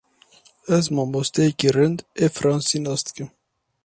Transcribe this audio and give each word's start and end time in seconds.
Ez 0.77 0.85
mamosteyekî 0.95 1.69
rind 1.75 1.99
ê 2.25 2.27
fransî 2.37 2.79
nas 2.85 3.01
dikim. 3.07 3.29